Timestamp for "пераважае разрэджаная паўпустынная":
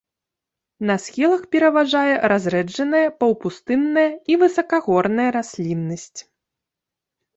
1.55-4.07